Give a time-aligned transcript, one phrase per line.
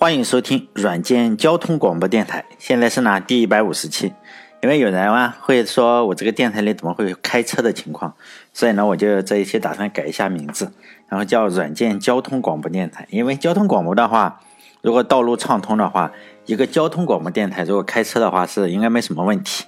[0.00, 4.12] 欢迎收听软件交通广播电台，现在是呢第一百五十期。
[4.62, 8.14] 因为有人啊会说我这个电台里怎么会有开车的情况，
[8.52, 10.70] 所以呢我就这一期打算改一下名字，
[11.08, 13.08] 然后叫软件交通广播电台。
[13.10, 14.40] 因为交通广播的话，
[14.82, 16.12] 如果道路畅通的话，
[16.46, 19.64] 一个交通广播电台如果开车的话是应该没什么问题。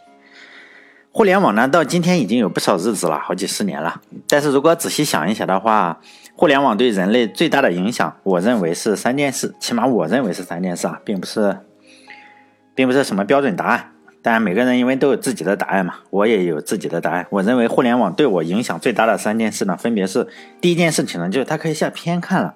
[1.12, 4.00] 互联网呢到今天已经有不少日子了，好几十年了。
[4.28, 6.00] 但是如果仔细想一想的话，
[6.36, 11.58] 互联网对人类最大的影响，我认为是三件事，起码我认为是三件事啊，并不是，
[12.76, 13.90] 并不是什么标准答案。
[14.22, 17.26] 当然，每个人因为都有自己的答案嘛，我也有自己的答案。
[17.30, 20.28] 我认为互联网对我影响最大的三件事呢，分别是：
[20.60, 22.54] 第一件事情呢，就是它可以下片看了。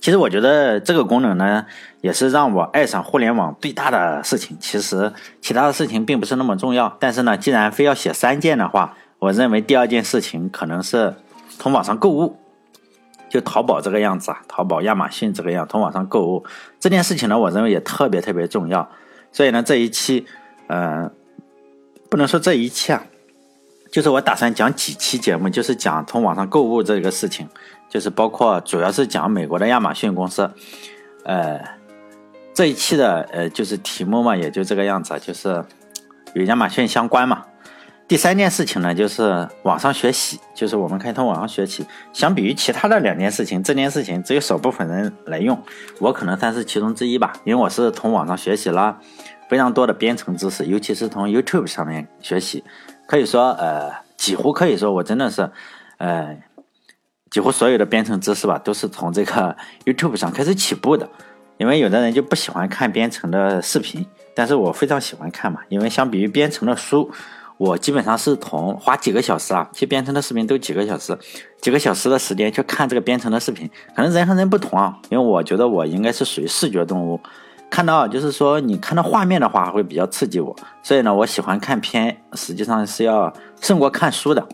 [0.00, 1.66] 其实我觉得这个功能呢，
[2.00, 4.56] 也是让我爱上互联网最大的事情。
[4.58, 11.14] 其实其他的事情并不是那么重要，但是呢，既然非要写三件的话，我认为第二件事情可能是
[11.58, 12.36] 从网上购物。
[13.28, 16.44] 就淘宝这个样子啊，淘宝、亚马逊这个样，从网上购物
[16.80, 18.90] 这件事情呢，我认为也特别特别重要。
[19.30, 20.26] 所以呢，这一期，
[20.66, 21.08] 呃，
[22.10, 23.04] 不能说这一期啊，
[23.92, 27.46] 就是我打算讲几期节目，就是讲从网上购物这个事情，
[27.90, 30.50] 就是包括主要是讲美国的亚马逊公司。
[31.24, 31.60] 呃，
[32.54, 35.62] 这一期的呃就是题目嘛，也就这个样子，就是
[36.32, 37.44] 与亚马逊相关嘛。
[38.08, 41.86] 第三件事情呢，就是网上学习，就是我们可以从网上学习。
[42.12, 45.56] 相比于其他的两件事情，这件事情只有少部分人来用，
[46.00, 47.32] 我可能算是其中之一吧。
[47.44, 48.98] 因为我是从网上学习了
[49.48, 52.64] 非常多的编程知识，尤其是从 YouTube 上面学习，
[53.06, 55.48] 可以说，呃，几乎可以说我真的是，
[55.98, 56.36] 呃，
[57.30, 61.08] 几乎所有的编程知识吧，都是从这个 YouTube 上开始起步的。
[61.58, 64.04] 因为有的人就不喜欢看编程的视频，
[64.34, 67.10] 但是我非常喜欢看嘛，因为相比于编程的书。
[67.58, 71.14] 我基本上是从花几个小时啊，去编程的视频都几个小时，
[71.60, 77.20] 几个小时的时间去看这个编程的视频，可能人和人不同啊，因为我觉得我应该是属于视觉动物，
[77.68, 83.30] 看到就是说你看到画面的话会比较刺激我，所以呢，我喜欢看片，实际上是要
[83.60, 84.48] 胜过看书的，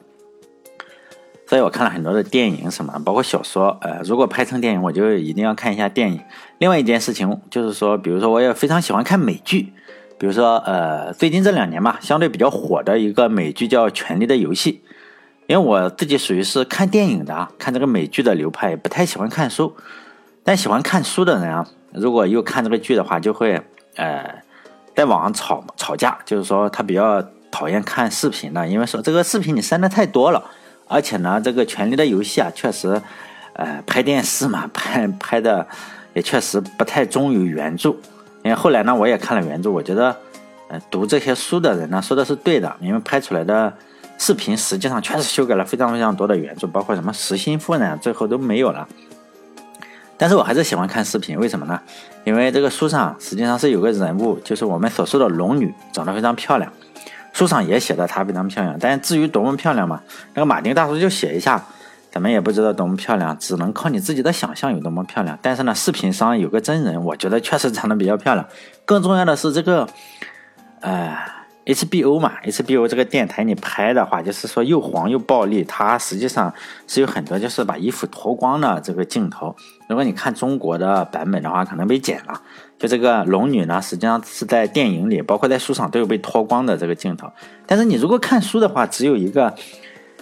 [1.49, 6.21] 所以我看了很多的电影什么，包括小说，呃，如果拍成电影，我就一定要看一下电影。
[6.59, 9.73] 另外一件事情就是说，比如说我也非常喜欢看美剧。
[10.19, 14.83] 比如说，呃，最近这两年吧，相对比较火的一个美剧叫《权力的游戏》，
[15.47, 19.77] 因为我自己属于是看电影的啊，看这个美剧的流派，不太喜欢看书。
[20.43, 23.61] 但喜欢看书的人啊，如果又看这个剧的话，就会
[23.97, 24.43] 呃，
[24.95, 30.43] 在网上吵吵架，就是说他比较讨厌看视频的，因为说这个视频你删的太多了，
[30.89, 33.01] 而且呢，这个《权力的游戏》啊，确实，
[33.55, 35.67] 呃，拍电视嘛， 拍拍的
[36.15, 37.91] 也确实不太忠于原著。
[38.43, 40.17] 因为后来呢，我也看了原著，我觉得，
[40.69, 43.73] 呃，读这些书的人呢说的是对的，因为拍出来的
[44.17, 48.87] 视频实际上确实修改了非常非常多的原著，包括什么实心夫人最后都没有了。
[50.17, 51.79] 但是我还是喜欢看视频，为什么呢？
[52.25, 56.73] 因为这个书上实际上是有个人物，就是我们所说的龙女，长得非常漂亮，
[57.37, 58.77] 书上也写的她非常漂亮。
[58.81, 60.01] 但至于多么漂亮嘛，
[60.33, 61.63] 那个马丁大叔就写一下。
[62.09, 65.39] 咱们也不知道多么漂亮，只能靠你自己的想象有多么漂亮。
[65.43, 68.49] 但是呢，视频上有个真人，我觉得确实长得比较漂亮。
[68.87, 69.87] 更重要的是这个，
[70.81, 71.15] 呃
[71.67, 76.53] ，HBO 嘛，HBO 这个电台你拍的话，就是说又黄又暴力，它实际上
[76.87, 79.55] 是有很多就是把衣服脱光的这个镜头。
[79.89, 82.41] 如果你看中国的版本的话，可能被剪了。
[82.79, 87.31] 就这个龙女呢，实际上是在电影里，包括在书上都有被脱光的这个镜头。
[87.67, 89.55] 但是你如果看书的话，只有一个。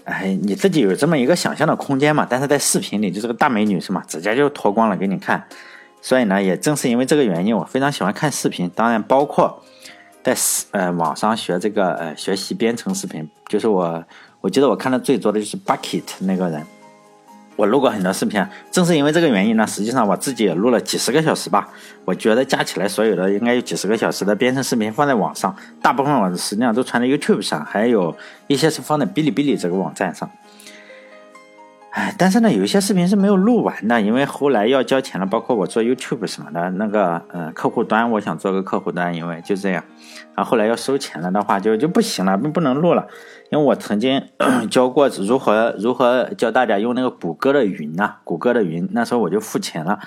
[0.05, 2.27] 哎，你自己有这么一个想象的空间嘛？
[2.29, 4.05] 但是在视频里，就这个大美女是吗？
[4.07, 5.43] 直接就脱光了给你看。
[6.03, 8.71] 所以呢，也正是因为这个原因，我非常喜欢看视频。
[8.75, 9.63] 当然，包括
[10.25, 10.35] 在
[10.71, 14.03] 呃网上学这个呃学习编程视频，就是我
[14.41, 16.67] 我记得我看的最多的就是 Bucket 那个人。
[17.57, 21.69] 我录过很多视频，正是因为这个原因呢，实际上我自己也录了几十个小时吧。
[22.05, 28.17] 我觉得加起来所有的应该有几十个小时的编程视频放在网上，大部分我实际上都传在 YouTube 上，还有
[28.49, 30.29] 一些是放在哔哩哔哩这个网站上。
[31.95, 39.85] 哎，但是呢，有一些视频是没有录完的，因为后来要交钱了，包括我做 YouTube 什么的，那个呃客户端，我想做个客户端，因为就这样，
[40.35, 43.07] 然后后来要收钱了的话，就就不行了，不不能录了，
[43.53, 44.21] 因为我曾经
[44.69, 50.01] 教过如何如何教大家用那个谷歌的云啊，谷歌的云，那时候我就付钱了，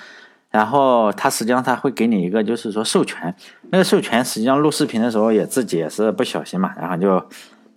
[0.50, 3.34] 然后他实际上他会给你一个就是说授权，
[3.70, 7.26] 那个授权实际上录视频的时候也自己也是不小心嘛，然后就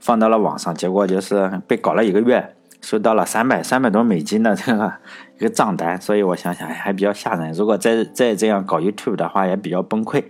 [0.01, 2.55] 放到了网上，结果就是被搞了一个月。
[2.81, 4.91] 收到了三百三百多美金的这个
[5.37, 7.53] 一个账单，所以我想想还比较吓人。
[7.53, 10.23] 如果再再这样搞 YouTube 的话，也比较崩溃。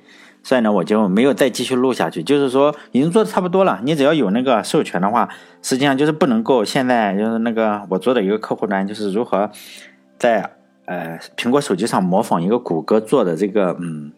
[0.44, 2.24] 所以呢，我就没有再继续录下去。
[2.24, 3.80] 就是说，已经做的差不多了。
[3.84, 5.30] 你只要有那个授权的话，
[5.62, 6.66] 实际上就是不能够。
[6.66, 9.52] 现在就是那个我做的一个客户端，就是如何
[10.18, 10.50] 在
[10.86, 14.12] 呃苹果手机上模仿一个谷歌做的这个嗯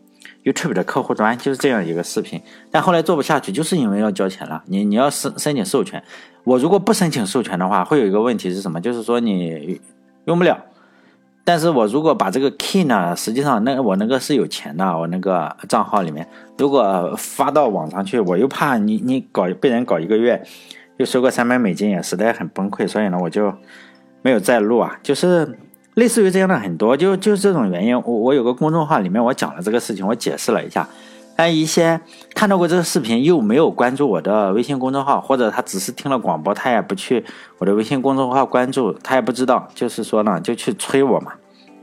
[0.43, 2.41] YouTube 的客户端，就是这样一个视频。
[2.71, 4.63] 但后来做不下去，就是因为要交钱了。
[4.67, 6.03] 你你要申申请授权，
[6.43, 8.81] 我如果不申请授权的话，会有一个问题是什么？
[8.81, 9.79] 就是说你
[10.25, 10.57] 用不了。
[11.45, 16.25] 但是我如果把这个 key 呢，实际上那我那个是有钱的，我那个账号里面，
[16.57, 20.41] 如果发到网上去，我又怕你你搞被人搞一个月，
[20.95, 23.53] 又收个三百美金，也实在很崩溃，所以呢，我就
[24.21, 24.97] 没有再录啊。
[25.03, 25.57] 就是
[25.95, 30.87] 类似于这样的很多，就就这种原因，我我有个公众号里面我讲了这个事情，我解释了一下，
[31.35, 31.99] 但一些
[32.33, 37.23] 看到过这个视频又没有关注我的微信公众号，或者他只是听了广播，他也不去
[37.59, 41.33] 我的微信公众号关注，他也不知道，就是说呢，就去催我嘛。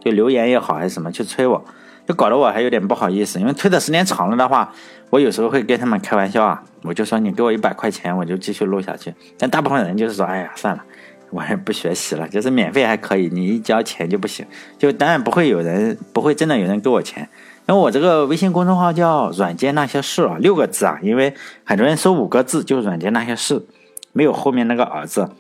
[0.03, 1.63] 就留言也好还是什么去催我，
[2.09, 4.73] 就搞得我还有点不好意思，因为推的时间长了的话，
[5.11, 9.15] 我有时候会跟他们开玩笑啊，我就说你给我一百块钱，我就继续录下去。
[9.39, 10.83] 但大部分人就是说，哎呀，算了，
[11.31, 14.45] 我也不学习了，就是免费还可以，你一交钱就不行。
[14.79, 17.29] 就当然不会有人，不会真的有人给我钱，
[17.69, 21.35] 因为我这个微信公众号叫“软件那些事”啊，六个字啊，因为
[21.65, 23.65] 很多人搜五个字就“软件那些事”，
[24.13, 25.31] 没有后面那个儿子，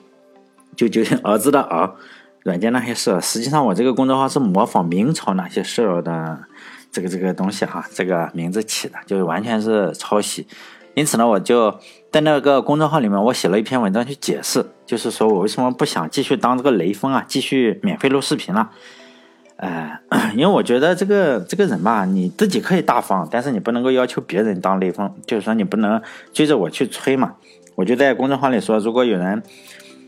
[0.77, 1.95] 就就儿子的儿。
[2.43, 6.39] 软件那些事，实际上我这个公众号是模仿明朝那些事的
[6.91, 10.47] 这个这个东西哈，这个名字起的，就是完全是抄袭。
[11.01, 11.75] 因此呢，我就
[12.13, 18.71] 在那个公众号里面，我写了一篇文章去解释，就是说我为什么不想继续当这个雷锋啊，继续免费录视频了。
[19.57, 19.99] 呃，
[20.37, 26.01] 因为我觉得这个这个人吧，你自己可以大方，但是你不能够要求别人当雷锋，就是说你不能
[26.33, 27.35] 追着我去吹嘛。
[27.75, 29.43] 我就在公众号里说，如果有人。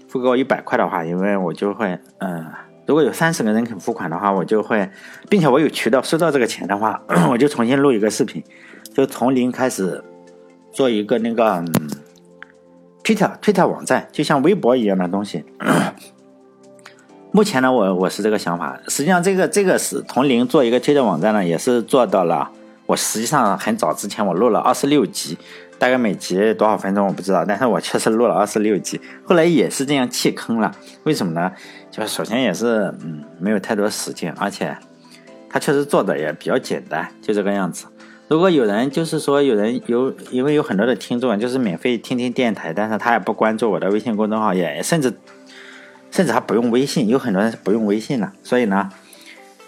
[0.08, 2.44] 付给我一百块的话，因为我就会，嗯，
[2.84, 4.86] 如果有三十个人肯付款的话，我就会，
[5.30, 7.00] 并且我有渠道收到这个钱的话，
[7.32, 8.44] 我就重新录一个视频，
[8.92, 10.04] 就从零开始
[10.72, 11.64] 做一个那个
[13.04, 15.44] 推特推特网站，就像微博一样的东西。
[17.30, 18.78] 目前呢，我我是这个想法。
[18.88, 22.50] 实际上，这个这个是从零做一个推特网站呢，也是做到了。
[22.86, 25.38] 我实际上很早之前我录了二十六集。
[25.78, 30.70] 大概每集多少分钟我不知道，但是我确实录了二十六集，后来也是这样弃坑了。
[31.02, 31.50] 为什么呢？
[31.90, 34.76] 就是首先也是嗯没有太多时间，而且
[35.50, 37.86] 他确实做的也比较简单，就这个样子。
[38.32, 45.12] 如果有人就是说有人有，因为有很多的听众就是免费听听电台，但是他也不关注我的微信公众号，也甚至
[46.10, 48.90] 甚至还不用微信，有很多人是不用微信了，所以呢。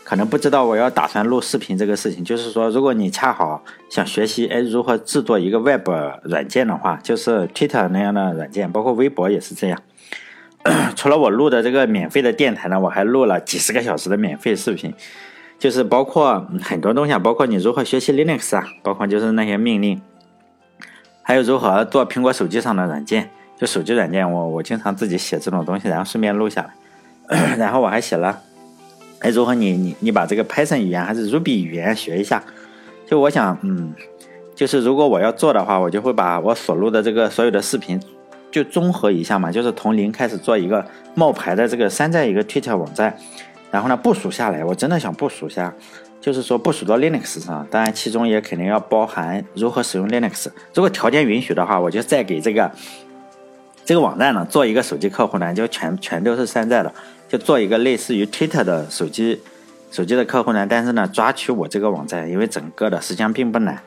[0.03, 5.89] 可能不知道我要打算录视频这个事情，就是说，如果你恰好想学习哎如何制作一个 Web
[6.25, 9.81] 软件的话，就是 Twitter 那样的软件，包括微博也是这样。
[10.95, 14.93] 除了我录的这个免费的电台呢，我还录了几十个小时的免费视频，
[15.59, 20.01] 就是包括很多东西啊，包括你如何学习 Linux 啊，包括就是那些命令，
[21.23, 26.69] 还有如何做苹果手机上的软件，就手机软件，我我经常自己写这种东西，然后顺便录下
[27.29, 28.41] 来， 然后我还写了。
[29.21, 32.43] 哎，如何你你你把这个 Python 语言还是 Ruby 语言学一下？
[33.07, 33.95] 就我想，嗯，
[34.55, 37.99] 就是如果我要做的话，我就会把我所录的这个所有的视频
[38.51, 40.85] 就综合一下嘛，就是从零开始做一个
[41.15, 43.17] 冒牌的这个山寨一个 Twitter 网站，
[43.75, 45.75] 然后呢部署下来，我真的想部署下，
[46.21, 50.47] 就是说部署到 Linux 上，当然其中也肯定要包含如何使用 Linux。
[50.73, 52.71] 如果条件允许的话，我就再给这个
[53.85, 56.95] 这个网站呢做一个手机客户呢，就全全都是山寨的。
[57.29, 59.41] 就做一个类似于 Twitter 的手机
[59.91, 63.83] 手机的客户呢，但是呢，抓取我这个网站，因为整个的实际上并不难。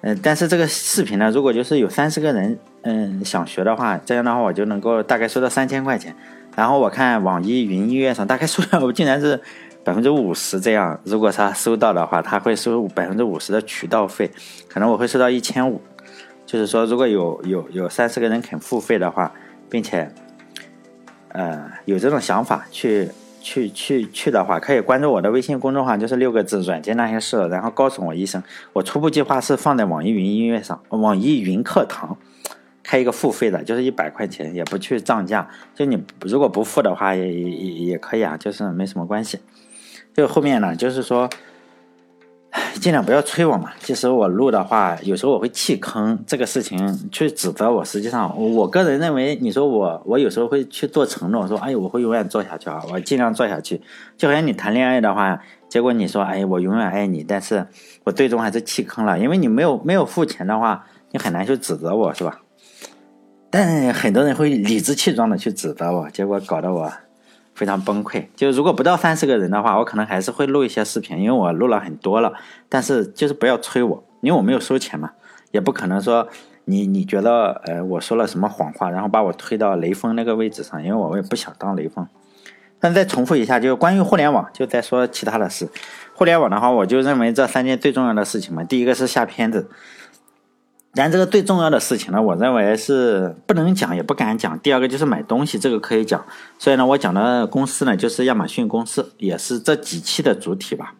[0.00, 6.12] 嗯，但是这个视频呢，如果就是有三十个人，嗯，想学的话，这样的话我就能够大概收到三千块钱。
[6.56, 9.40] 然后我看网易云音乐上大概收到竟然是
[9.84, 14.30] 百分之五十这样，如果他收到的话，他会收百分之五十的渠道费，
[14.68, 15.80] 可能我会收到一千五。
[16.46, 19.32] 就是说，如果有有有三十个人肯付费的话，
[19.68, 20.12] 并且。
[21.34, 23.08] 呃，有这种想法去
[23.40, 28.42] 去去去的话，可以关注我的微信公众号，就是六个字“软件那些事”，然后告诉我一声。
[28.74, 32.18] 我初步计划是放在网易云音乐上，网易云课堂
[32.92, 35.48] 开一个付费的，就是一百块钱，也不去涨价。
[35.74, 39.38] 就你如果不付的话，也也也可以啊，就是没什么关系。
[40.12, 41.30] 就后面呢，就是说。
[42.74, 43.72] 尽量不要催我嘛。
[43.80, 47.82] 其实我录的话，有时候我会弃坑这个事情去指责我。
[47.82, 53.80] 实际上，我个人认为，你说我，我有时候会去做承诺，说，哎，我会永远做下去啊，我尽量做下去。
[54.18, 57.66] 就好像你谈恋爱的话，结果你说，哎，我永远爱你，但是
[58.04, 62.38] 我最终还是弃坑了，因为你没有没有付钱的话，你很难去指责我，是吧？
[63.52, 66.92] 但很多人会理直气壮的去指责我，结果搞得我。
[67.54, 72.32] 非常崩溃，就如果不到三十个人的话，我可能还是会录一些视频，因为我录了很多了。
[72.70, 75.10] 但是就是不要催我，因为我没有收钱嘛，
[75.50, 76.26] 也不可能说
[76.64, 82.08] 你你觉得呃我说了什么谎话，然后把我推到雷锋那个位置上，因为我也不想当雷锋。
[82.80, 85.68] 但再重复一下，就是关于互联网，就再说其他的事。
[86.14, 88.64] 互联网的话，我就认为这三件最重要的事情嘛。
[88.64, 89.68] 第一个是下片子，
[90.94, 94.58] 但这个最重要的事情呢，我认为是不能讲也不敢讲。
[94.58, 96.22] 第二个就是买东西，这个可以讲。
[96.58, 100.94] 所以呢，我讲的公司呢，就是亚马逊公司，也是这几期的主体吧。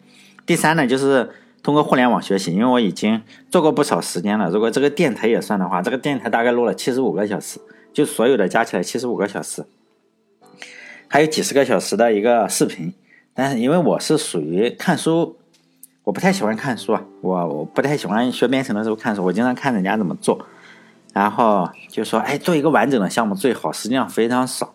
[0.47, 1.29] 第三呢，就是
[1.61, 3.21] 通过互联网学习，因为我已经
[3.51, 4.49] 做过不少时间了。
[4.49, 7.59] 如果这个电台也算的话，这个电台大概录了七十五个小时，
[7.93, 9.63] 就所有的加起来七十五个小时。
[11.07, 12.91] 还有几十个小时的一个视频，
[13.35, 15.37] 但是因为我是属于看书，
[16.03, 20.45] 我不太喜欢看书啊，我我不太喜欢学编程的时候看书，我经常看人家怎么做，
[21.13, 24.73] 然后就说，哎，做一个完整的项目最好，实际上非常少，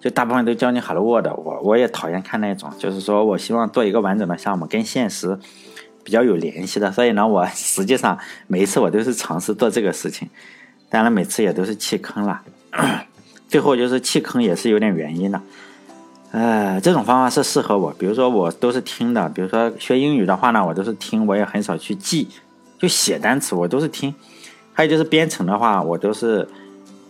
[0.00, 5.38] 就大部分都教你 Hello World，我我也讨厌看那种，就是说我希望做一个完整的项目，跟现实
[6.04, 10.28] 比较有联系的，所以呢，我 实际上每一次我都是尝试做这个事情，
[10.90, 12.42] 当然每次也都是弃坑了，
[13.48, 15.40] 最后就是弃坑也是有点原因的。
[16.36, 17.90] 呃，这种方法是适合我。
[17.94, 19.26] 比如说，我都是听的。
[19.30, 22.28] 比如说学英语的话呢，我都是听，我也很少去记，
[22.78, 24.14] 就写单词，我都是听。
[24.74, 26.46] 还有就是编程的话，我都是，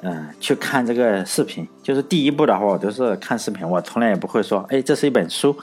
[0.03, 1.67] 嗯，去看这个视频。
[1.83, 5.57] 就是第一步的话，我都是看视频，我从来也不会说，哎，这是一本书，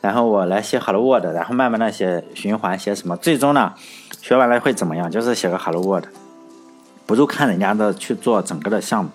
[0.00, 3.74] 然后我来写 Hello World，然后慢慢的写循环，写什么，最终呢，
[4.22, 5.10] 学完了会怎么样？
[5.10, 6.06] 就是写个 Hello World，
[7.04, 9.10] 不如看人家的去做整个的项目。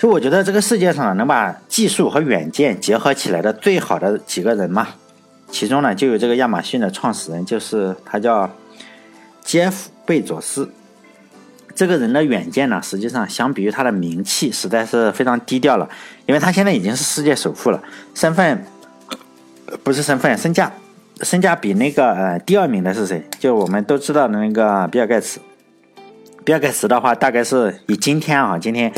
[0.00, 4.88] 就我觉得这个世界上能把技术和远见结合起来的最好的几个人嘛，
[5.50, 8.50] 其中呢就有这个亚马逊的创始人，就是他叫
[9.44, 10.70] 杰夫·贝佐斯。
[11.74, 15.86] 这个人的远见呢，实际上相比于他的名气，实在是非常低调了，
[16.24, 17.82] 因为他现在已经是世界首富了，
[18.14, 18.64] 身份
[19.84, 20.72] 不是身份，身价
[21.20, 23.22] 身价比那个呃第二名的是谁？
[23.38, 25.40] 就我们都知道的那个比尔盖茨。
[26.42, 28.90] 比尔盖茨的话，大概是以今天啊，今天。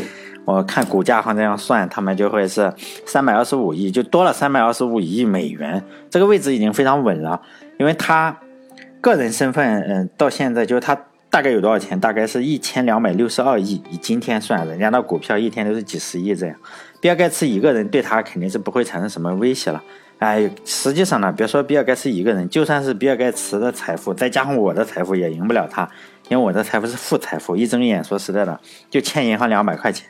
[0.45, 2.73] 我看股价好像这样算，他们就会是
[3.07, 5.83] 三百二十五亿，就多了三百二十五亿美元。
[6.11, 7.41] 这个位置已经非常稳了，
[7.79, 8.37] 因为他
[9.01, 10.99] 个人身份，嗯，到现在就是他
[11.31, 11.99] 大概有多少钱？
[11.99, 16.57] 大概是一千两百六十二亿，以今天算，人家的股票一天都是几十亿这样。
[17.01, 19.83] 比尔盖茨一个人对他肯定是不会产生什么威胁了。
[20.19, 25.89] 哎，实际上呢，别说比尔盖茨一个人，就算是比尔盖茨的财富，再加上我的财富，也赢不了他，
[26.29, 30.09] 因为我的财富是负财富，一睁眼说实在的，就欠银行两百块钱。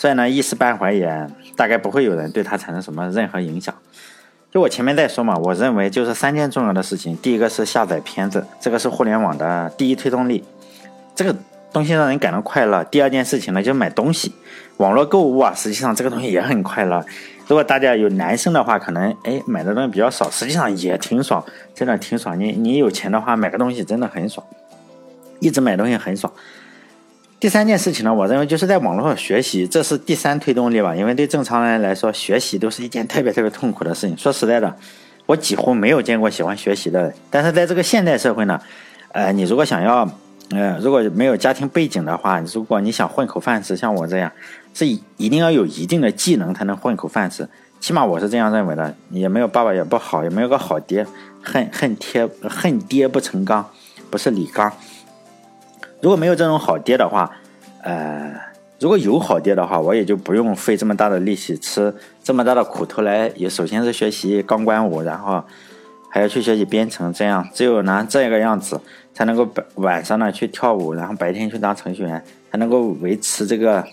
[0.00, 3.74] 所以呢，一时半会儿也大概不会有人对他产生什么任何影响。
[4.50, 7.14] 就我前面在说嘛，我认为就是三件重要的事情。
[7.18, 10.42] 第一个是下载片子，这个是互联网的第一推动力，
[11.14, 11.36] 这个
[11.70, 12.82] 东西让人感到快乐。
[12.84, 14.32] 第二件事情呢，就是买东西，
[14.78, 17.04] 网络购物啊，实际上这个东西也很快乐。
[17.46, 22.40] 如果大家有男生的话，可能哎买的东西比较少，实际上也挺爽，真的挺爽。
[22.40, 24.46] 你你有钱的话，买个东西真的很爽，
[25.40, 26.32] 一直买东西很爽。
[27.40, 30.94] 第三件事情呢，我认为就是在网络上学习，这是第三推动力吧。
[30.94, 34.14] 因为对正常人来说，学习都是一件特别特别痛苦的事情。
[34.14, 34.76] 说实在的，
[35.24, 37.14] 我几乎没有见过喜欢学习的人。
[37.30, 38.60] 但是在这个现代社会呢，
[39.12, 40.06] 呃，你如果想要，
[40.50, 44.30] 呃，如果没有家庭背景的话，如果你想混口饭吃，像我这样，
[44.74, 47.48] 是一定要有一定的技能才能混口饭吃。
[47.80, 48.94] 起码我是这样认为的。
[49.08, 51.06] 也没有爸爸也不好，也没有个好爹，
[51.42, 53.66] 恨恨爹恨爹不成钢，
[54.10, 54.70] 不是李刚。
[56.00, 57.30] 如果没有这种好爹的话，
[57.82, 58.32] 呃，
[58.78, 63.30] 如果有好爹的话，我也就不用费这么大的力气，吃这么大的苦头来。
[63.36, 65.44] 也首先是学习钢管舞，然后
[66.10, 68.80] 还要去学习编程，这样只有拿这个样子，
[69.12, 73.84] 才能够白晚上呢去跳舞，然后白天去当程序员，才能够维持这个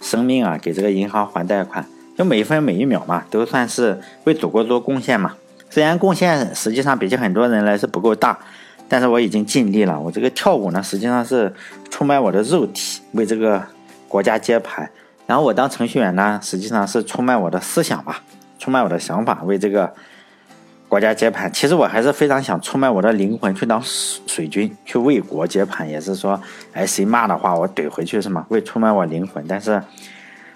[0.00, 1.86] 生命啊，给这个银行还贷款。
[2.18, 5.34] 就每一分每一秒嘛，都算是为祖国做贡献嘛。
[5.70, 8.38] 虽然贡献实际上比起很多人来是不够大。
[8.88, 9.98] 但是我已经尽力了。
[9.98, 11.52] 我这个跳舞呢，实际上是
[11.90, 13.62] 出卖我的肉体，为这个
[14.08, 14.88] 国家接盘。
[15.26, 18.22] 然后我当程序员呢，实际上是出卖我的思想吧，
[18.58, 19.90] 出卖我的想法，为这个
[20.86, 21.50] 国家接盘。
[21.50, 25.88] 其实我还是非常想出卖我的灵魂，去当水军，去为国接盘。
[25.88, 26.38] 也是说，
[26.74, 28.44] 哎，谁骂的话，我怼回去是吗？
[28.50, 29.42] 为出卖我灵魂。
[29.48, 29.82] 但是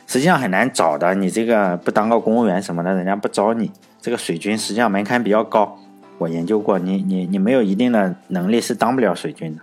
[0.06, 1.14] 实际上很难找的。
[1.14, 3.72] 你这个不当个公务员什么的，人家不招你。
[4.02, 5.78] 这个水军实际上门槛比较高。
[6.18, 9.62] 我研究过，你你你没有一定的能力是当不了水军的。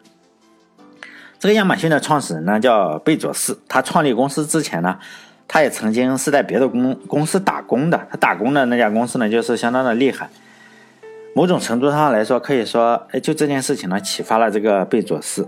[1.37, 4.97] 这个亚马逊的创始人呢叫贝佐斯，他创立公司之前呢，
[5.47, 8.07] 他也曾经是在别的公公司打工的。
[8.09, 10.29] 他打工的那家公司呢，就是相当的厉害。
[11.35, 15.47] 某种程度上来说，可以说，哎，就这件事情呢，启发了这个贝佐斯。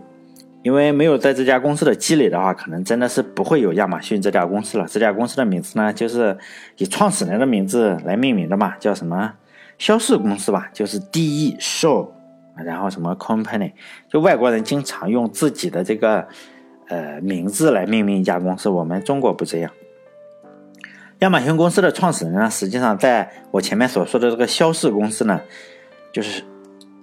[0.64, 4.86] 因为没有在这家公司的积累的话，可能真的是不会有亚马逊这家公司了。
[4.86, 6.38] 这家公司的名字呢，就是
[6.76, 9.34] 以创始人的名字来命名的嘛，叫什么？
[9.77, 12.10] 销售公司吧，就是 D E Show，
[12.55, 13.74] 然后什么 Company，
[14.10, 16.27] 就外国人经常用自己的这个
[16.88, 19.72] 呃名字来命名一家公司，我们中国不这样。
[21.19, 25.41] 亚马逊公司的创始人呢，实际上在我前面所说的这个肖氏公司呢，
[26.13, 26.43] 就是，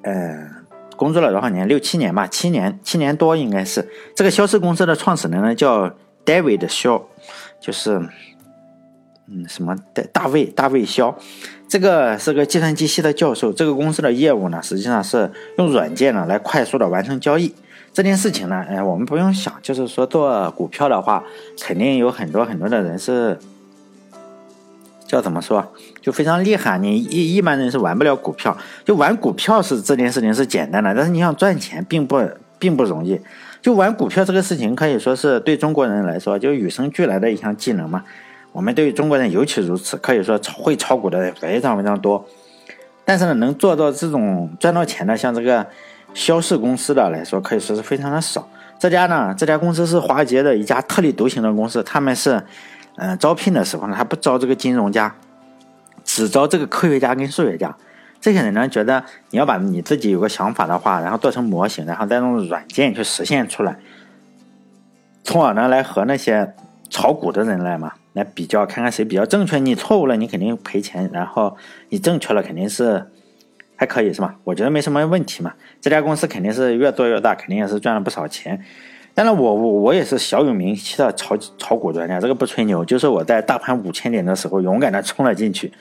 [0.03, 0.49] 呃，
[0.97, 1.67] 工作了多少年？
[1.67, 3.89] 六七年吧，七年，七年多应该是。
[4.15, 5.93] 这个肖氏公司的创始人呢，叫
[6.25, 7.03] David Shaw，
[7.61, 7.99] 就是，
[9.27, 11.19] 嗯，什么大大卫大卫肖。
[11.75, 13.53] 这个是个计算机系的教授。
[13.53, 15.29] 这个公司的业务呢，实际上是
[15.59, 17.53] 用软件呢来快速的完成交易。
[17.93, 21.25] 这件事情呢，哎，我们不用想，就是说做股票的话，
[21.61, 23.37] 肯定有很多很多的人是
[25.09, 26.79] 叫怎么说，就非常厉害。
[26.79, 32.23] 你一一般人是玩不了股票，就玩股票是这件事情是简单的，但是你想赚钱并不
[32.57, 33.21] 并不容易。
[33.61, 38.05] 就玩股票这个事情，可以说是对中国人来说就与生俱来的一项技能嘛。
[38.55, 42.25] 我们对于中国人尤其如此，可以说炒会炒股的人非常非常多。
[43.05, 45.67] 但是呢，能做到这种赚到钱的，像这个。
[46.15, 48.49] 肖氏公司的来说，可以说是非常的少。
[48.79, 51.83] 这家呢，这家公司是华尔街的一家特立独行的公司。
[51.83, 52.41] 他们是，
[52.99, 55.13] 嗯，招聘的时候呢，他不招这个金融家，
[56.05, 57.77] 只招这个科学家跟数学家。
[58.21, 63.77] 这些人呢，觉得你要把你自己有个想法的话，然后做成模型，然后再用软件去实现出来，
[65.25, 66.55] 从而呢来和那些
[66.89, 69.59] 炒股的人来嘛，来比较，看看谁比较正确。
[69.59, 71.57] 你错误了，你肯定赔钱；然后
[71.91, 73.07] 你正确了，肯定是。
[73.77, 74.37] 还可以是吧？
[74.45, 75.53] 我觉得没什么问题嘛。
[75.81, 78.59] 这家公司肯定是越做越大，肯定也是赚了不少钱。
[79.15, 85.73] 当然，我我我也是小有名气的炒炒股专家，这个不吹牛，就是我在大盘五千点的时候勇敢的冲了进去，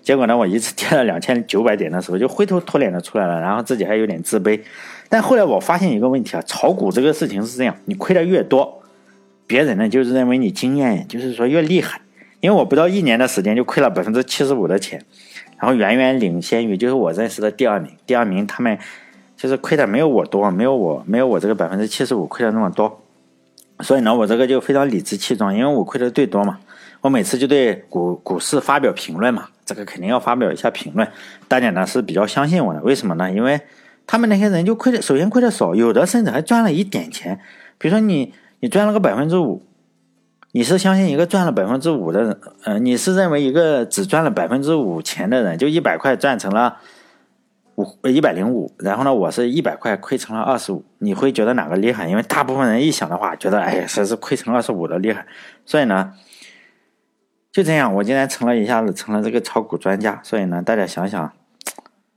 [0.00, 4.60] 结果呢，我一次跌了两千九百点的时候就灰头土脸的出来了，然后自己还有点自卑。
[5.08, 8.79] 但后来我发现一个问题啊，炒股这个事情是这样，你亏的越多，
[9.50, 12.00] 别人呢就是认为你经验就是说越厉害，
[12.38, 15.04] 因为我不到一年的时间就亏了百分之七十五的钱。
[15.58, 18.78] 然后远远领先于就是我认识的第二名，第二名他们
[19.36, 23.02] 就是亏的没有我多，没有我没有我这个百分之七十五亏的那么多，
[23.80, 26.60] 所以呢，我这个就非常理直气壮，因为我亏的最多嘛，
[27.00, 31.08] 我每次就对股股市发表评论嘛，这个肯定要发表一下评论，
[31.48, 33.30] 大家呢是比较相信我的，为什么呢？
[33.32, 33.60] 因为
[34.06, 37.38] 他们那些人就亏的，首先亏的少，有的甚至还赚了一点钱，
[37.76, 39.62] 比如说你你赚了个百分之五。
[40.52, 46.78] 你是相信一个赚了百分之五的人，呃，你是认为一个只赚了百分之五钱的人，就一百块赚成了
[47.76, 52.08] 五一百零五，然后呢，我是一百块亏成了二十五，你会觉得哪个厉害？
[52.08, 55.24] 因为大部分人一想的话，觉得哎呀，谁是亏成二十五的厉害？
[55.64, 56.14] 所以呢，
[57.52, 60.20] 就这样，我竟然成了一下子成了这个炒股专家。
[60.24, 61.32] 所以呢，大家想想，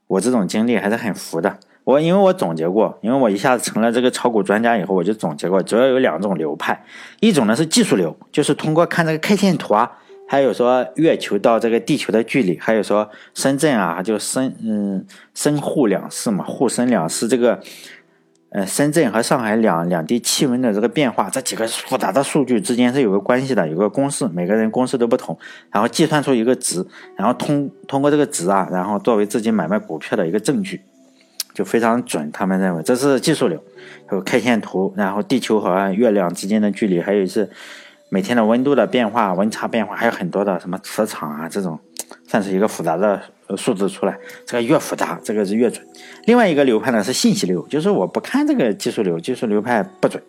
[0.07, 1.59] 我这种经历还是很服的。
[1.85, 6.81] 我因为我总结过，因为我一下子成了这个炒股专家以后，我就总结过，主要有两种流派，
[7.19, 9.91] 一种呢是技术流，就是通过看这个 K 线图啊，
[10.25, 17.59] 还有说月球到这个地球的距离，还有说深圳啊，就深嗯深沪两市嘛，沪深两市这个，
[18.51, 25.37] 呃深圳和上海两两地气温的这个变化，这几个复杂的数据之间是有个关系的，有个公式，每个人公式都不同，
[25.69, 26.85] 然后计算出一个值，
[27.17, 30.79] 然后通通过这个值啊，然后作为自己买卖股票的一个证据。
[31.53, 33.63] 就非常准，他们认为这是技术流，
[34.11, 37.49] 有 K 线图，然后地球和月亮之间的距离，还有是
[38.09, 41.79] 每天的温度的变化、温差变化，还有很多的什么磁场啊这种，
[42.27, 43.21] 算是一个复杂的
[43.55, 44.17] 数字出来。
[44.45, 45.85] 这个越复杂，这个是越准。
[46.25, 50.21] 另外一个流派呢是信息流，就是我不看这个技术流，技术流派不准，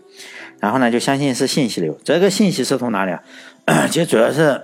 [0.60, 1.98] 然后呢就相信是信息流。
[2.04, 3.22] 这个信息是从哪里啊？
[3.90, 4.60] 其实主要是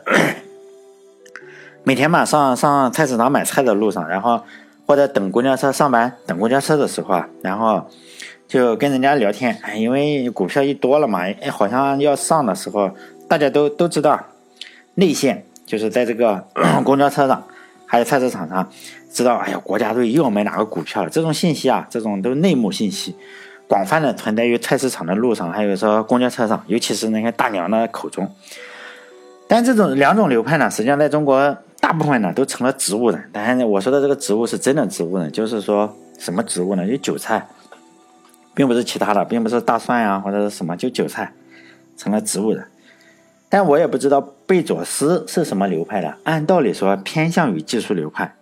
[1.84, 4.42] 每天嘛上上菜市场买菜的路上，然后。
[4.90, 7.88] 或者等公交车上班，等公交车的时候啊，然后
[8.48, 12.90] 就跟人家聊天，哎，因为股票一多了嘛，哎，好像要上的时候，
[13.28, 14.20] 大家都都知道，
[14.96, 16.44] 内线就是在这个
[16.82, 17.40] 公交车上，
[17.86, 18.68] 还有菜市场上，
[19.12, 23.14] 知道，哎呀，国家队又要买哪个股票了，这种信息啊，这种都内幕信息，
[23.68, 28.28] 广泛的存在于菜市场的路上，还有说公交车上，尤其是那些大娘的口中。
[29.46, 31.56] 但这种两种流派呢，实际上在中国。
[31.90, 36.86] 大部分呢都成了植物人，但是我说的这个植物是真的植物人，就是说什么植物呢？
[36.86, 37.44] 就韭菜，
[38.54, 41.32] 并不是其他的，并不是大蒜呀或者是什么，就韭菜
[41.96, 42.64] 成了植物人。
[43.48, 48.36] 但我也不知道贝佐斯是什么流派的，按道理说偏向于技术流派，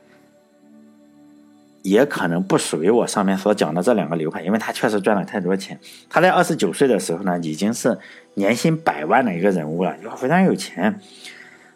[1.80, 5.80] 也可能不属于我上面所讲的这两个流派，因为他确实赚了太多钱。
[6.10, 7.96] 他在二十九岁的时候呢，已经是
[8.34, 11.00] 年薪百万的一个人物了，非常有钱。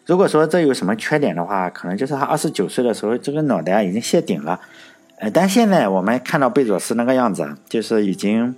[0.05, 4.59] 如果说这有什么缺点的话，可能就是他二十九岁的时候，这个脑袋已经谢顶了。
[5.19, 8.53] 呃，但现在我们看到贝佐斯那个样子，就是已经，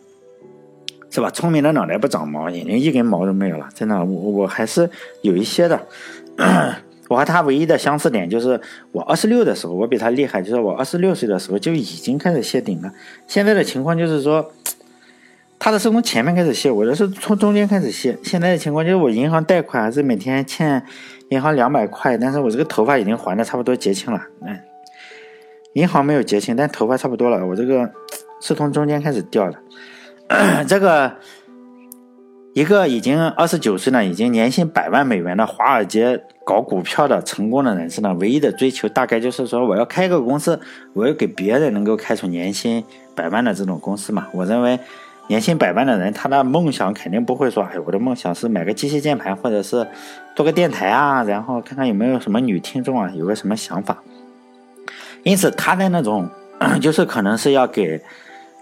[1.12, 1.30] 是吧？
[1.30, 3.70] 聪明的脑袋不长毛，眼睛一根毛都没有了。
[3.76, 4.90] 真的，我我还是
[5.22, 5.80] 有一些的。
[7.08, 8.60] 我和他唯一的相似点就是，
[8.92, 12.92] 我二十六的时候，我比他厉害，就是我二十六岁的时候就已经开始谢顶了。
[13.28, 14.52] 现在的情况就是说。
[15.66, 18.16] 他的是从前面开始卸，我的是从中间开始卸。
[18.22, 20.86] 现在的情况就是我银行贷款还是每天欠
[21.30, 24.22] 银行两百块，但是我这个头发已经还的差不多结清了。
[24.46, 24.60] 嗯，
[25.74, 27.44] 银行没有结清，但头发差不多了。
[27.44, 27.90] 我这个
[28.40, 29.58] 是从中间开始掉的。
[30.70, 31.12] 这个
[32.54, 40.60] 一个已经二十九岁了，已经年薪百万美元的华尔街搞股票的成功的人士呢，唯一的追求大概就是说，我要开个公司，
[40.94, 42.84] 我要给别人能够开出年薪
[43.16, 44.28] 百万的这种公司嘛。
[44.32, 44.80] 我认为。
[45.28, 49.88] 年薪百万的人，他的梦想肯定不会说：“哎，我的梦想是买个机械键盘，或者是
[50.36, 54.04] 做个电台啊，然后看看有没有什么女听众啊，有个什么想法。”
[55.24, 56.30] 因此，他的那种
[56.80, 58.00] 就是可能是要给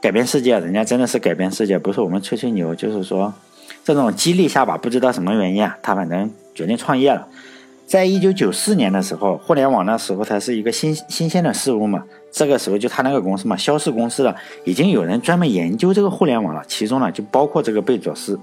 [0.01, 2.73] 改变世界，人家真的是改变世界，不是我们吹吹牛。
[2.73, 3.33] 就是说，
[3.83, 7.27] 这种激励下吧，不知道什么原因啊，他反正决定创业了。
[7.85, 12.05] 在一九九四年的时候，互联网那时候才是一个新新鲜的事物嘛。
[12.33, 18.39] 这个时候就他那个公司嘛，肖氏公司的已经有人专门研究这个互联网了，其中呢就包括这个贝佐斯。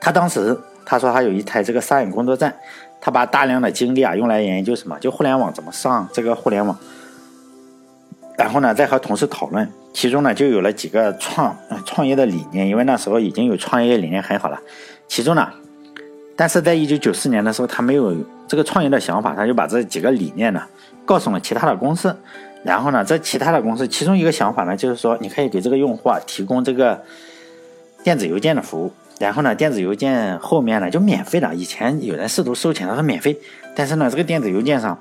[0.00, 2.54] 他当时他说他有一台这个沙眼工作站，
[3.02, 6.74] 他把大量的精力啊用来研究什么，就互联网怎么上这个互联网。
[8.38, 14.58] 然后呢再和同事讨论，其中呢就有了几个创创业的理念，因为那时候已经有创业理念很好了。
[15.06, 15.46] 其中呢。
[16.36, 18.12] 但是在一九九四年的时候，他没有
[18.48, 20.60] 这个创业的想法，他就把这几个理念呢
[21.04, 22.16] 告诉了其他的公司。
[22.64, 27.00] 然后呢，这其他的公司其中一个想法呢，就是说你可以给这个用户啊提供这个
[28.02, 28.90] 电子邮件的服务。
[29.20, 31.54] 然后呢，电子邮件后面呢就免费的。
[31.54, 33.38] 以前有人试图收钱，他说免费，
[33.76, 34.98] 但是呢，这个电子邮件上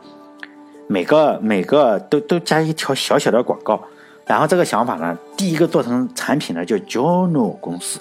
[0.87, 3.81] 每个每个都都加一条小小的广告。
[4.27, 7.99] 然后这个想法呢，第一个做成产品的就 Jono 公司。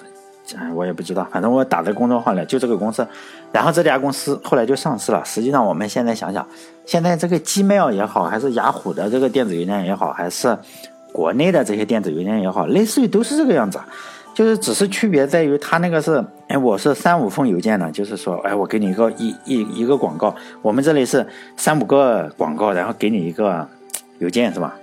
[0.57, 3.07] 哎，我也不知道，反正我打在公众号了，就这个公司，
[3.51, 5.23] 然后这家公司后来就上市了。
[5.23, 6.45] 实际上，我们现在想想，
[6.85, 10.57] 现在这个 Gmail 也好，还是雅虎的这个电子邮件也好，还是
[11.11, 13.79] 国内的这些电子邮件也好，类似于都是这个样子，
[14.35, 21.25] 就是只是区别在于它那个是，哎，我是三五封邮件呢，就是说，哎，我给你一个一一一个广告，我们这里是
[21.55, 23.67] 三五个广告，然后给你一个
[24.19, 24.75] 邮件，是吧？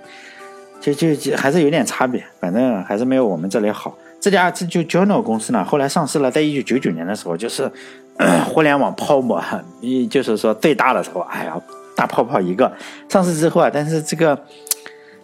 [0.81, 3.95] 就就就还是有点差别，反正还是没有我们这里好。
[4.21, 7.69] 这家这就 Journal 公司呢，后来上市了，在一九九九年的时候，就是
[8.47, 9.43] 互联网泡沫，
[9.81, 11.59] 一就是说最大的时候，哎呀，
[11.95, 12.71] 大泡泡一个。
[13.09, 14.39] 上市之后啊，但是这个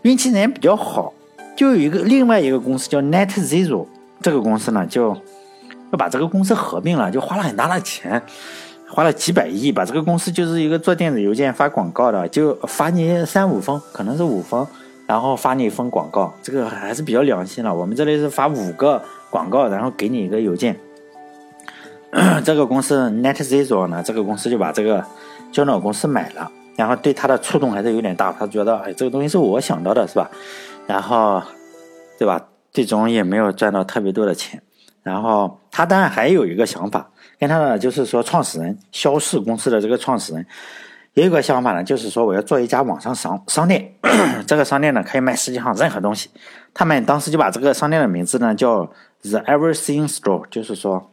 [0.02, 1.14] 运气也比较好，
[1.56, 3.86] 就有一个另外一个公司叫 Net Zero，
[4.20, 5.16] 这个公司呢，就
[5.92, 8.20] 要把这个公司合并了，就花了很大的钱，
[8.90, 14.66] 花了几百亿，把这个公司就是一个做电子邮件发广告的，就发你三五封，可能是五封。
[15.08, 17.74] 然后发你一封广告，这个还是比较良心了。
[17.74, 20.78] 我们这里是发五个广告，然后给你一个邮件。
[22.44, 25.04] 这个公司 NetZero 呢，这个公司就把这个
[25.52, 28.34] 胶囊公司买了，然后对他的触动还是有点大。
[28.38, 30.30] 他觉得，哎，这个东西是我想到的，是吧？
[30.86, 31.42] 然后，
[32.20, 32.46] 对吧？
[32.74, 34.62] 最终也没有赚到特别多的钱。
[35.04, 40.46] 然后他当然还有一个想法，跟他的就是说，创始人肖氏公司的这个创始人。
[41.18, 43.92] 也有个想法呢，就是说我要做一家网上商商店，
[44.46, 46.30] 这个商店呢可以卖世界上任何东西。
[46.76, 48.86] 他们当时就把这个商店的名字呢叫
[49.24, 51.10] The Everything Store，就是说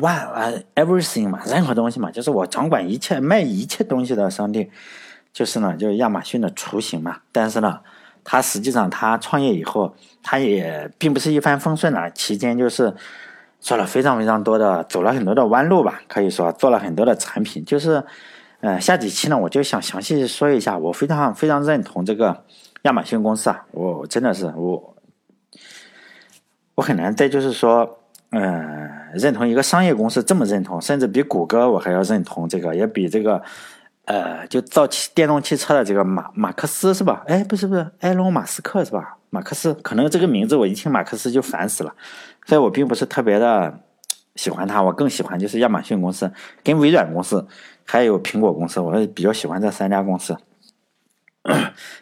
[0.00, 4.70] 万啊 Everything 嘛，任何东西嘛，就是我掌管一切卖一切东西的商店，
[5.34, 7.18] 就是呢就是亚马逊的雏形嘛。
[7.30, 7.80] 但是呢，
[8.24, 12.94] 他实际上他创业以后，他也并不是一帆风顺的，期间就是
[13.60, 18.02] 做了非常非常多的，走了很多的弯路吧，可以说做了很多的产品，就是。
[18.60, 22.44] 呃，下几期呢，我就想详细说一下，我非常非常认同这个
[22.82, 24.96] 亚马逊公司啊，我真的是我，
[26.74, 27.98] 我很难再就是说，
[28.30, 33.40] 嗯，认同一个商业公司这么认同，甚至比谷歌我还要认同这个，也比这个，
[34.06, 37.22] 呃，就造汽电动汽车的这个马马克思是吧？
[37.28, 39.18] 哎，不是不是，埃隆马斯克是吧？
[39.30, 41.94] 马克思，可能这个名字我一听马克思就烦死了，
[42.46, 43.78] 所以我并不是特别的
[44.38, 47.44] 喜欢它，我更喜欢就是亚马逊公司跟微软公司。
[47.84, 50.36] 还有苹果公司，我比较喜欢这三家公司。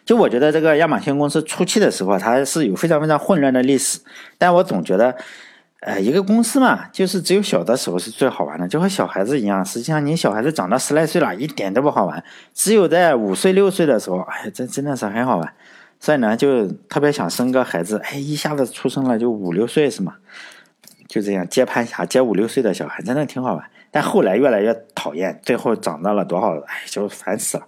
[0.05, 3.99] 就我觉得这个亚马逊公司初期的时候，它是有非常非常混乱的历史。
[4.37, 5.15] 但我总觉得，
[5.79, 9.65] 呃，一个公司嘛，就是只有小的时候是最好玩的，就和小孩子一样。
[9.65, 12.21] 实际上，你小孩子长到十来岁了，一点都不好玩。
[12.53, 15.53] 只有在五岁六岁的时候，哎，这真的是很好玩。
[15.99, 20.15] 所以呢，就特别想生个孩子，哎，一下子出生了就五六岁是吗？
[21.07, 23.63] 就这样接盘侠，接五六岁的小孩，真的挺好玩。
[23.91, 26.57] 但后来越来越讨厌，最后涨到了多少？
[26.67, 27.65] 哎，就烦死了。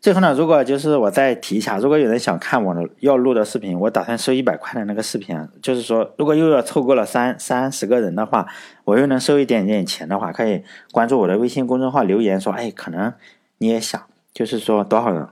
[0.00, 8.46] 最后呢，如果就是我再提一下，如果有人想看我的要录的视频，我打算收一百块的那个视频，就是说，如果又要凑够了三三十个人的话，
[8.84, 10.62] 我又能收一点点钱的话，可以
[10.92, 13.14] 关注我的微信公众号留言说，哎，可能
[13.58, 14.00] 你也想，
[14.34, 15.26] 就是说多少人？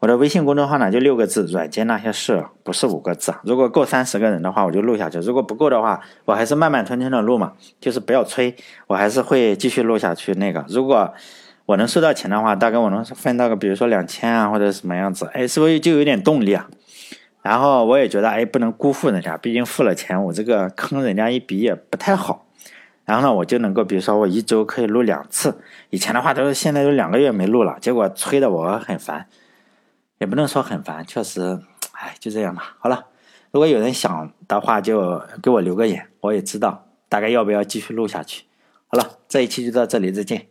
[0.00, 3.34] 我的微信公众号呢就六个字，软件那些事，不是五个字。
[3.44, 10.32] 如果够三十个人的话，我就录下去；如果不够的话，我还是慢慢吞吞的录嘛，就是不要催，我还是会继续录下去。
[10.32, 11.12] 那个，如果
[11.66, 16.66] 我能收到钱的话，大概我能分到个，比如说两千啊，或者什么样子，哎，是不是就有点动力啊？
[17.42, 22.46] 然后我也觉得，哎，不能辜负人家，毕竟付了钱，我这个坑人家一笔也不太好。
[23.04, 25.60] 然后呢，我就能够，比如说我一周可以录两次，
[25.90, 29.26] 以前的话都是现在都两个月没录了，结果催的我很烦。
[30.20, 31.58] 也不能说很烦，确实，
[31.92, 32.76] 哎，就这样吧。
[32.78, 33.06] 好了，
[33.50, 38.44] 如果有人想的话，就给我留个言，我也知道大概要不要继续录下去。
[38.86, 40.48] 好了，这一期就到这里，再见。